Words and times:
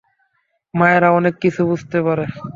মায়েরা 0.73 1.09
অনেক 1.19 1.33
কিছু 1.43 1.61
বুঝতে 1.69 1.97
পারে। 2.05 2.25